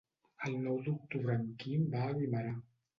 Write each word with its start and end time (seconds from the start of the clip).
El 0.49 0.57
nou 0.63 0.81
d'octubre 0.89 1.37
en 1.43 1.47
Quim 1.63 1.87
va 1.95 2.05
a 2.09 2.21
Guimerà. 2.21 2.61